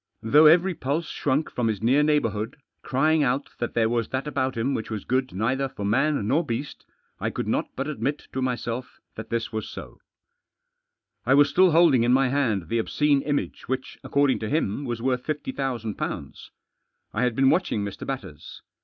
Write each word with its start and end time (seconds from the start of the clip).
Though 0.23 0.47
every 0.47 0.73
pulse 0.73 1.05
shrunk 1.11 1.51
from 1.51 1.67
his 1.67 1.79
near 1.83 2.01
neighbourhood, 2.01 2.57
crying 2.81 3.21
out 3.21 3.51
that 3.59 3.75
there 3.75 3.87
was 3.87 4.07
that 4.09 4.25
about 4.25 4.57
him 4.57 4.73
which 4.73 4.89
was 4.89 5.05
good 5.05 5.31
neither 5.31 5.69
for 5.69 5.85
man 5.85 6.27
nor 6.27 6.43
beast, 6.43 6.87
I 7.19 7.29
could 7.29 7.47
not 7.47 7.69
but 7.75 7.87
admit 7.87 8.27
to 8.33 8.41
myself 8.41 8.99
that 9.13 9.29
this 9.29 9.53
was 9.53 9.69
so* 9.69 9.99
I 11.23 11.35
was 11.35 11.51
Still 11.51 11.69
holding 11.69 12.03
in 12.03 12.13
my 12.13 12.29
hand 12.29 12.67
the 12.67 12.79
obscene 12.79 13.21
iftiage 13.21 13.67
which, 13.67 13.99
according 14.03 14.39
to 14.39 14.49
him> 14.49 14.85
was 14.85 15.03
worth 15.03 15.23
fifty 15.23 15.51
thousand 15.51 15.99
pounds* 15.99 16.49
I 17.13 17.21
had 17.21 17.35
been 17.35 17.51
watching 17.51 17.85
Mr. 17.85 18.03
Batters. 18.07 18.63